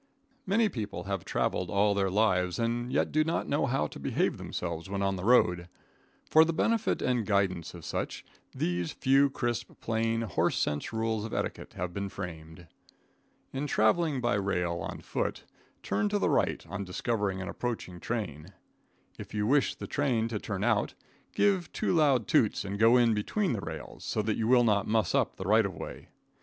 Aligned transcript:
Many 0.47 0.67
people 0.67 1.03
have 1.03 1.23
traveled 1.23 1.69
all 1.69 1.93
their 1.93 2.09
lives 2.09 2.57
and 2.57 2.91
yet 2.91 3.11
do 3.11 3.23
not 3.23 3.47
know 3.47 3.67
how 3.67 3.85
to 3.85 3.99
behave 3.99 4.37
themselves 4.39 4.89
when 4.89 5.03
on 5.03 5.15
the 5.15 5.23
road. 5.23 5.69
For 6.27 6.43
the 6.43 6.51
benefit 6.53 7.03
and 7.03 7.23
guidance 7.23 7.75
of 7.75 7.85
such, 7.85 8.25
these 8.51 8.93
few 8.93 9.29
crisp, 9.29 9.73
plain, 9.79 10.21
horse 10.23 10.57
sense 10.57 10.91
rules 10.91 11.23
of 11.23 11.35
etiquette 11.35 11.73
have 11.73 11.93
been 11.93 12.09
framed. 12.09 12.65
In 13.53 13.67
traveling 13.67 14.21
by 14.21 14.33
rail 14.33 14.77
on 14.79 15.01
foot, 15.01 15.45
turn 15.83 16.09
to 16.09 16.17
the 16.17 16.31
right 16.31 16.65
on 16.65 16.83
discovering 16.83 17.39
an 17.39 17.47
approaching 17.47 17.99
train. 17.99 18.53
If 19.19 19.35
you 19.35 19.45
wish 19.45 19.75
the 19.75 19.85
train 19.85 20.27
to 20.29 20.39
turn 20.39 20.63
out, 20.63 20.95
give 21.35 21.71
two 21.73 21.93
loud 21.93 22.27
toots 22.27 22.65
and 22.65 22.79
get 22.79 22.87
in 22.87 23.13
between 23.13 23.53
the 23.53 23.61
rails, 23.61 24.03
so 24.03 24.23
that 24.23 24.33
you 24.35 24.47
will 24.47 24.63
not 24.63 24.87
muss 24.87 25.13
up 25.13 25.35
the 25.35 25.45
right 25.45 25.63
of 25.63 25.75
way. 25.75 26.07